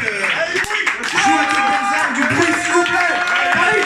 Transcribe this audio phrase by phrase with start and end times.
[0.00, 3.14] que joue avec les bonnes armes, du bruit, s'il vous plaît.
[3.66, 3.84] Allez.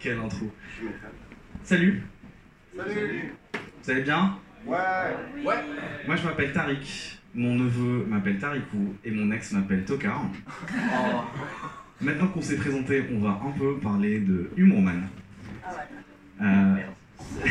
[0.00, 0.52] Quelle intro.
[1.62, 2.02] Salut.
[2.76, 3.34] Salut
[3.82, 4.38] Vous allez bien?
[4.66, 4.76] Ouais
[5.44, 5.54] Ouais
[6.06, 10.22] Moi je m'appelle Tariq, mon neveu m'appelle Tarikou et mon ex m'appelle Tokar.
[12.00, 15.08] Maintenant qu'on s'est présenté, on va un peu parler de Humorman.
[16.40, 16.76] Euh,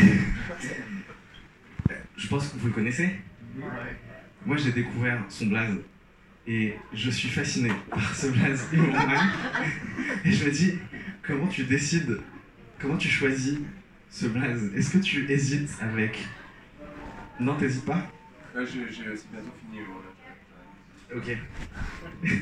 [2.18, 3.16] je pense que vous le connaissez.
[4.46, 5.78] Moi j'ai découvert son blaze
[6.48, 9.30] et je suis fasciné par ce blaze Humorman.
[10.26, 10.74] Et je me dis,
[11.22, 12.20] comment tu décides,
[12.80, 13.58] comment tu choisis
[14.10, 14.72] ce blaze?
[14.76, 16.26] Est-ce que tu hésites avec...
[17.40, 18.02] Non, t'hésites pas?
[18.56, 19.80] Là, j'ai j'ai- bientôt fini.
[21.16, 21.38] Ok,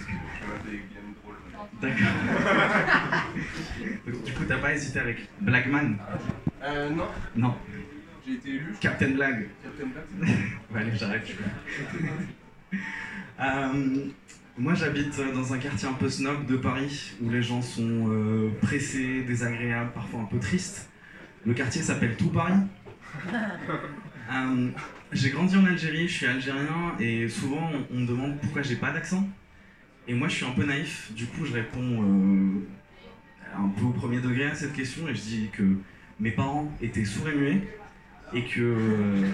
[1.81, 2.07] d'accord.
[4.25, 5.95] Du coup, t'as pas hésité avec Blackman?
[6.63, 7.55] Euh, non, Non.
[8.25, 8.73] J'ai été élu.
[8.79, 10.05] Captain Blague Captain Black.
[10.73, 11.27] Ouais, allez, j'arrête.
[13.39, 14.07] Euh,
[14.57, 18.49] moi, j'habite dans un quartier un peu snob de Paris où les gens sont euh,
[18.61, 20.89] pressés, désagréables, parfois un peu tristes.
[21.45, 22.53] Le quartier s'appelle Tout Paris.
[24.33, 24.69] Euh,
[25.11, 28.75] j'ai grandi en Algérie, je suis algérien et souvent on, on me demande pourquoi j'ai
[28.75, 29.23] pas d'accent.
[30.07, 32.67] Et moi, je suis un peu naïf, du coup, je réponds euh,
[33.55, 35.63] un peu au premier degré à cette question et je dis que
[36.19, 37.67] mes parents étaient sourds et muets
[38.33, 39.27] et que euh,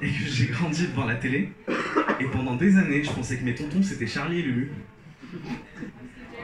[0.02, 1.52] et que j'ai grandi devant la télé.
[2.20, 4.70] Et pendant des années, je pensais que mes tontons c'était Charlie et Lulu.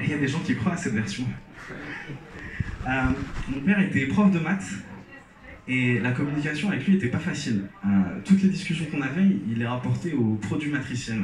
[0.00, 1.24] Et il y a des gens qui croient à cette version.
[2.86, 2.90] Euh,
[3.48, 4.72] mon père était prof de maths
[5.66, 7.64] et la communication avec lui n'était pas facile.
[7.84, 7.88] Euh,
[8.24, 11.18] toutes les discussions qu'on avait, il les rapportait au produit matriciel.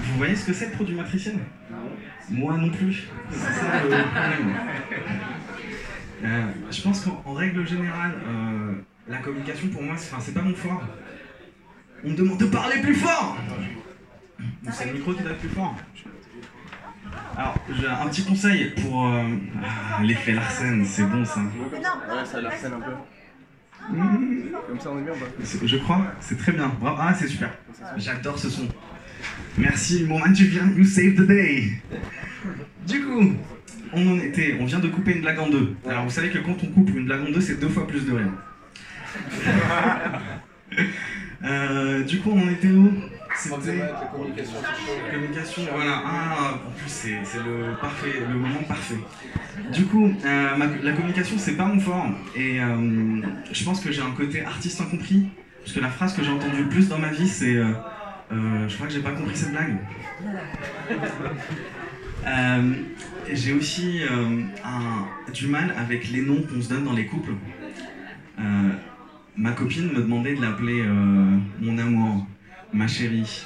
[0.00, 1.36] Vous voyez ce que c'est le produit matriciel?
[2.30, 3.08] Moi non plus.
[3.30, 4.54] C'est ça le problème.
[6.24, 8.72] Euh, je pense qu'en en règle générale, euh,
[9.08, 10.82] la communication pour moi, c'est enfin, c'est pas mon fort.
[12.04, 13.36] On me demande de parler plus fort
[14.38, 15.76] Donc, C'est le micro qui doit être plus fort.
[17.36, 19.22] Alors, j'ai un petit conseil pour euh,
[19.64, 21.40] ah, l'effet Larsen, c'est bon ça.
[21.40, 22.92] Ouais, ça l'arsène un peu.
[23.88, 26.68] Comme ça, on est bien ou pas C'est- Je crois, c'est très bien.
[26.80, 26.96] Bravo.
[27.00, 27.50] Ah, c'est super.
[27.96, 28.68] J'adore ce son.
[29.56, 31.72] Merci, Humourman, tu viens, you save the day.
[32.86, 33.32] Du coup,
[33.92, 35.74] on en était, on vient de couper une blague en deux.
[35.88, 38.04] Alors, vous savez que quand on coupe une blague en deux, c'est deux fois plus
[38.06, 38.32] de rire.
[41.44, 42.92] Euh, du coup, on en était où?
[43.36, 44.54] C'était la communication,
[45.12, 45.62] communication.
[45.72, 46.02] Voilà.
[46.04, 48.96] Ah, en plus, c'est c'est le parfait, le moment parfait.
[49.72, 52.06] Du coup, euh, ma- la communication, c'est pas mon fort.
[52.34, 53.20] Et euh,
[53.52, 55.28] je pense que j'ai un côté artiste incompris.
[55.60, 57.66] Parce que la phrase que j'ai entendue le plus dans ma vie, c'est euh,
[58.32, 59.76] euh, Je crois que j'ai pas compris cette blague.
[62.26, 62.72] Euh,
[63.32, 64.42] j'ai aussi euh,
[65.32, 67.32] du mal avec les noms qu'on se donne dans les couples.
[68.38, 68.70] Euh,
[69.36, 70.84] ma copine me demandait de l'appeler
[71.60, 72.26] mon amour,
[72.72, 73.44] ma chérie.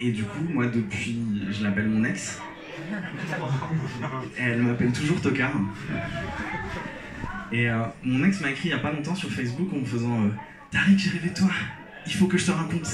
[0.00, 1.18] Et du coup, moi, depuis,
[1.50, 2.40] je l'appelle mon ex.
[4.38, 5.52] Elle m'appelle toujours Tokar.
[7.52, 7.68] Et
[8.04, 10.30] mon ex m'a écrit il y a pas longtemps sur Facebook en me faisant
[10.70, 11.50] Tariq, j'ai rêvé de toi,
[12.06, 12.88] il faut que je te raconte.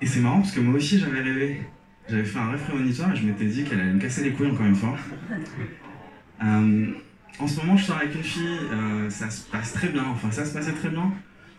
[0.00, 1.62] Et c'est marrant parce que moi aussi j'avais rêvé.
[2.08, 4.50] J'avais fait un rêve prémonitoire et je m'étais dit qu'elle allait me casser les couilles
[4.50, 4.96] encore une fois.
[6.42, 6.86] Euh,
[7.38, 10.30] en ce moment, je sors avec une fille, euh, ça se passe très bien, enfin
[10.30, 11.12] ça se passait très bien,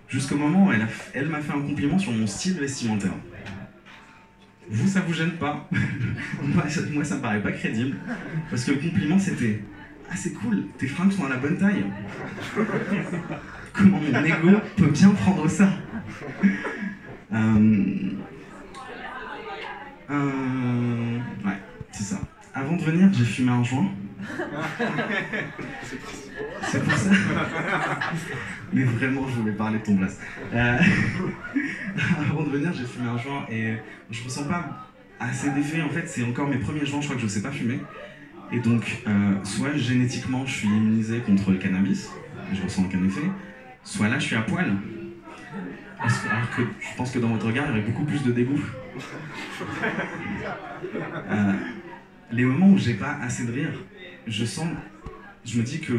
[0.07, 0.71] jusqu'au moment où
[1.13, 3.13] elle, m'a fait un compliment sur mon style vestimentaire.
[4.69, 5.69] Vous, ça vous gêne pas?
[6.41, 7.97] Moi, ça, moi, me paraît pas crédible,
[8.49, 9.61] parce que le compliment c'était
[10.09, 11.85] Ah, c'est cool, tes fringues sont à la bonne taille.
[13.73, 15.69] Comment mon ego peut bien prendre ça?
[17.33, 18.11] Euh,
[20.09, 21.57] euh, Ouais,
[21.91, 22.19] c'est ça.
[22.53, 23.89] Avant de venir, j'ai fumé un joint.
[26.63, 27.09] C'est pour ça.
[28.73, 30.19] Mais vraiment, je voulais parler de ton blast.
[30.53, 30.77] Euh,
[32.19, 33.75] Avant de venir, j'ai fumé un joint et
[34.09, 34.87] je ressens pas
[35.19, 35.81] assez d'effet.
[35.81, 37.79] En fait, c'est encore mes premiers joints, je crois que je sais pas fumer.
[38.51, 42.09] Et donc, euh, soit génétiquement, je suis immunisé contre le cannabis,
[42.53, 43.29] je ressens aucun effet,
[43.83, 44.71] soit là, je suis à poil.
[45.99, 48.23] Parce que- alors que je pense que dans votre regard, il y aurait beaucoup plus
[48.23, 48.59] de dégoût.
[51.29, 51.53] Euh,
[52.31, 53.73] les moments où j'ai pas assez de rire,
[54.27, 54.67] je sens,
[55.43, 55.93] je me dis que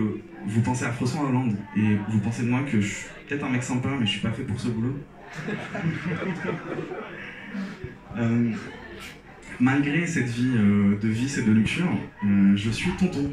[0.46, 3.50] vous pensez à François Hollande et vous pensez de moi que je suis peut-être un
[3.50, 4.96] mec sympa, mais je suis pas fait pour ce boulot.
[8.16, 8.50] Euh,
[9.60, 11.90] malgré cette vie euh, de vice et de luxure,
[12.54, 13.32] je suis tonton.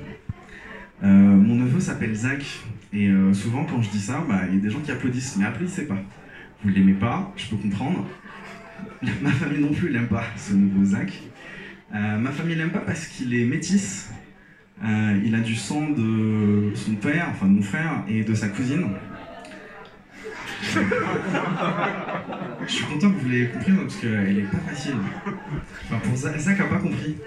[1.01, 2.45] Mon neveu s'appelle Zach
[2.93, 5.45] et souvent quand je dis ça, bah, il y a des gens qui applaudissent, mais
[5.45, 5.97] applaudissez pas.
[6.63, 8.05] Vous l'aimez pas, je peux comprendre.
[9.21, 11.11] Ma famille non plus l'aime pas, ce nouveau Zach.
[11.93, 14.09] Euh, ma famille l'aime pas parce qu'il est métis.
[14.83, 18.49] Euh, il a du sang de son père, enfin de mon frère, et de sa
[18.49, 18.87] cousine.
[22.67, 24.95] Je suis content que vous l'ayez compris parce qu'elle est pas facile.
[25.85, 27.15] Enfin, pour Zach, Zach a pas compris.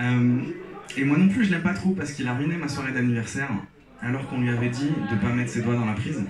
[0.00, 0.38] Euh,
[0.96, 3.48] et moi non plus, je l'aime pas trop parce qu'il a ruiné ma soirée d'anniversaire
[4.00, 6.22] alors qu'on lui avait dit de pas mettre ses doigts dans la prise.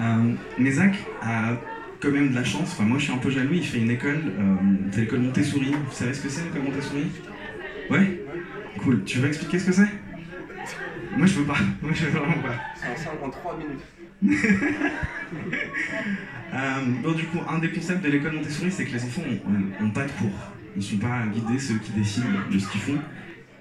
[0.00, 1.54] Euh, mais Zach a
[2.00, 2.72] quand même de la chance.
[2.72, 3.54] Enfin, moi, je suis un peu jaloux.
[3.54, 4.54] Il fait une école, euh,
[4.92, 5.72] c'est l'école Montessori.
[5.72, 7.06] Vous savez ce que c'est l'école Montessori?
[7.90, 8.22] Ouais?
[8.78, 9.02] Cool.
[9.04, 9.88] Tu veux expliquer ce que c'est?
[11.16, 11.56] Moi, je veux pas.
[11.82, 12.54] Moi, je veux vraiment pas.
[12.76, 13.82] C'est ensemble en 3 minutes.
[16.54, 19.84] Euh, bon, du coup, un des concepts de l'école Montessori, c'est que les enfants ont,
[19.84, 20.32] ont pas de cours.
[20.74, 22.98] Ils sont pas guidés, ceux qui décident de ce qu'ils font.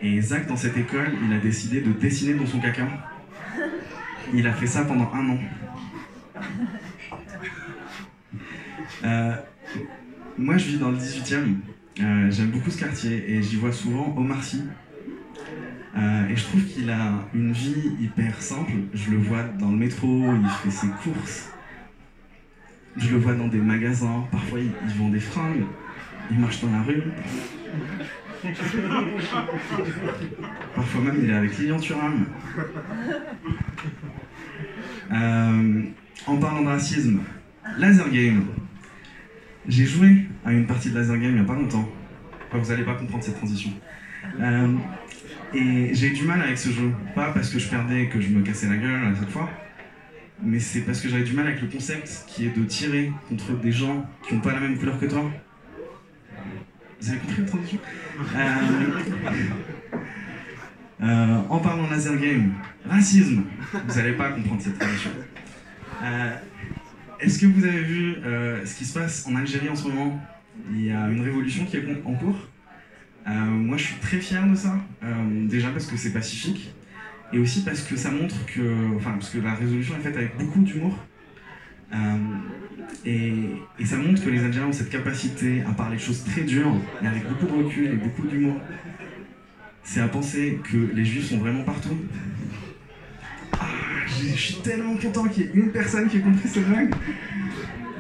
[0.02, 2.88] Et Zach, dans cette école, il a décidé de dessiner dans son caca.
[4.34, 5.40] Il a fait ça pendant un an.
[9.04, 9.36] Euh,
[10.38, 11.56] moi, je vis dans le 18e.
[12.00, 14.64] Euh, J'aime beaucoup ce quartier et j'y vois souvent Omar Sy.
[15.98, 18.74] Euh, et je trouve qu'il a une vie hyper simple.
[18.94, 21.50] Je le vois dans le métro, il fait ses courses.
[22.98, 24.26] Je le vois dans des magasins.
[24.32, 25.66] Parfois, il, il vend des fringues.
[26.32, 27.04] Il marche dans la rue.
[30.76, 32.26] Parfois même, il est avec Lilian Thuram.
[35.12, 35.84] Euh,
[36.26, 37.22] en parlant de racisme,
[37.78, 38.46] Laser Game.
[39.68, 41.88] J'ai joué à une partie de Laser Game il n'y a pas longtemps.
[42.50, 43.72] Enfin, vous n'allez pas comprendre cette transition.
[44.40, 44.76] Euh,
[45.54, 46.92] et j'ai eu du mal avec ce jeu.
[47.16, 49.50] Pas parce que je perdais et que je me cassais la gueule à chaque fois,
[50.42, 53.54] mais c'est parce que j'avais du mal avec le concept qui est de tirer contre
[53.60, 55.30] des gens qui n'ont pas la même couleur que toi.
[57.00, 57.80] Vous avez compris la transition
[58.36, 58.40] Euh,
[61.04, 62.54] euh, En parlant laser game,
[62.90, 63.44] racisme,
[63.88, 65.12] vous n'allez pas comprendre cette transition.
[66.04, 66.36] Euh,
[67.20, 70.20] Est-ce que vous avez vu euh, ce qui se passe en Algérie en ce moment?
[70.72, 72.48] Il y a une révolution qui est en cours.
[73.28, 74.80] Moi, je suis très fier de ça.
[75.32, 76.74] Déjà parce que c'est pacifique,
[77.34, 80.38] et aussi parce que ça montre que, enfin, parce que la résolution est faite avec
[80.38, 80.98] beaucoup d'humour.
[81.94, 82.18] Euh,
[83.06, 86.74] et, ça montre que les Algériens ont cette capacité à parler de choses très dures,
[87.02, 88.60] et avec beaucoup de recul et beaucoup d'humour.
[89.84, 91.98] C'est à penser que les juifs sont vraiment partout.
[93.54, 93.66] Ah,
[94.06, 96.94] je suis tellement content qu'il y ait une personne qui ait compris cette blague.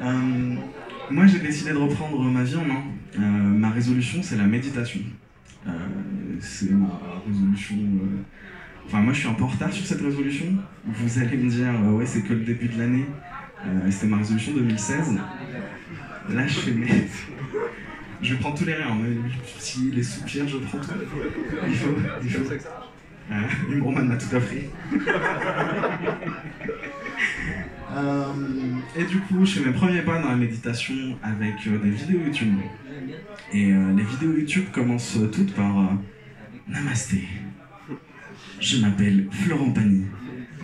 [0.04, 0.56] Euh,
[1.10, 2.84] moi, j'ai décidé de reprendre ma vie en main.
[3.18, 5.00] Euh, ma résolution, c'est la méditation.
[6.40, 7.76] C'est ma résolution.
[8.86, 10.46] Enfin, moi, je suis un peu en retard sur cette résolution.
[10.86, 13.06] Vous allez me dire, ouais, c'est que le début de l'année.
[13.66, 15.20] Euh, C'était ma résolution 2016.
[16.30, 17.08] Là, je fais mes.
[18.22, 20.92] Je prends tous les mais Si les soupirs, je prends tout.
[21.68, 21.96] Il faut.
[22.24, 22.52] Il faut.
[23.32, 24.70] Euh, m'a tout appris.
[27.96, 28.26] Euh,
[28.96, 32.20] et du coup, je fais mes premiers pas dans la méditation avec euh, des vidéos
[32.26, 32.54] YouTube.
[33.54, 35.98] Et euh, les vidéos YouTube commencent toutes par
[36.68, 37.24] Namasté.
[38.60, 40.06] Je m'appelle Florent Pagny.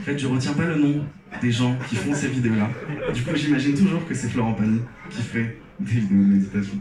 [0.03, 1.05] En fait, je retiens pas le nom
[1.41, 2.69] des gens qui font ces vidéos-là.
[3.13, 6.73] Du coup, j'imagine toujours que c'est Florent Pagny qui fait des vidéos de méditation.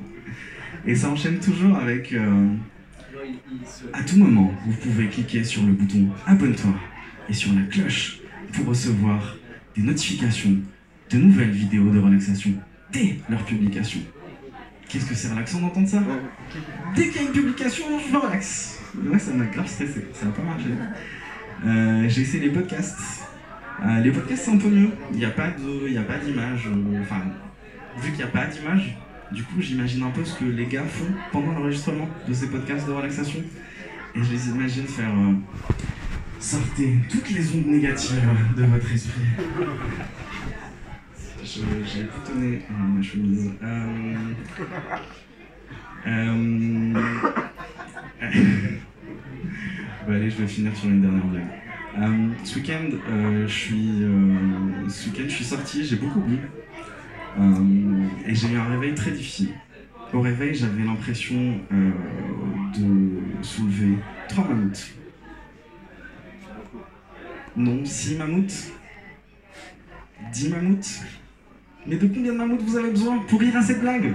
[0.85, 2.13] Et ça enchaîne toujours avec.
[2.13, 2.49] euh,
[3.93, 6.75] à tout moment, vous pouvez cliquer sur le bouton Abonne-toi
[7.29, 8.19] et sur la cloche
[8.55, 9.37] pour recevoir
[9.77, 10.57] des notifications
[11.09, 12.51] de nouvelles vidéos de relaxation
[12.93, 14.01] dès leur publication.
[14.89, 16.03] Qu'est-ce que c'est relaxant d'entendre ça?
[16.97, 18.81] Dès qu'il y a une publication, je me relaxe.
[19.07, 20.71] Ouais, ça m'a grave stressé, ça n'a pas marché.
[21.65, 23.27] Euh, J'ai essayé les podcasts.
[23.85, 24.91] Euh, les podcasts, c'est un peu mieux.
[25.13, 26.67] Il n'y a pas d'image.
[26.67, 27.21] euh, Enfin,
[27.99, 28.97] vu qu'il n'y a pas d'image,
[29.33, 32.87] du coup, j'imagine un peu ce que les gars font pendant l'enregistrement de ces podcasts
[32.87, 33.41] de relaxation.
[34.15, 35.33] Et je les imagine faire euh,
[36.39, 38.21] sortez toutes les ondes négatives
[38.57, 39.23] de votre esprit.
[41.45, 43.51] J'ai boutonné euh, ma chemise.
[43.63, 44.15] Euh,
[50.07, 51.47] Bon, allez, je vais finir sur une dernière blague.
[51.99, 56.39] Euh, ce week-end, euh, je suis, euh, ce week-end, je suis sorti, j'ai beaucoup bu.
[58.27, 59.51] Et j'ai eu un réveil très difficile.
[60.13, 61.61] Au réveil, j'avais l'impression
[62.77, 63.97] de soulever
[64.29, 64.95] trois mammouths.
[67.57, 68.73] Non, six mammouths.
[70.31, 71.01] Dix mammouths.
[71.87, 74.15] Mais de combien de mammouths vous avez besoin pour rire à cette blague?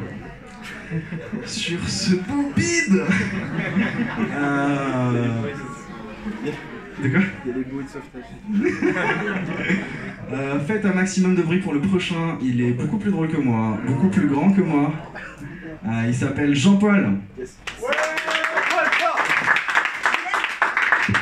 [1.46, 3.04] Sur ce beau bide
[7.02, 8.24] De quoi Il y a des bruits de sauvetage.
[10.30, 12.38] Euh, Faites un maximum de bruit pour le prochain.
[12.42, 14.92] Il est beaucoup plus drôle que moi, beaucoup plus grand que moi.
[15.88, 17.12] Euh, il s'appelle Jean-Paul.
[17.40, 17.56] Yes.
[21.06, 21.14] Tu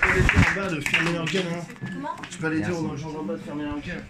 [0.00, 2.08] peux aller dire en bas de fermer leur gueule, hein.
[2.30, 4.04] Tu peux aller dire aux gens en bas de fermer leur gueule.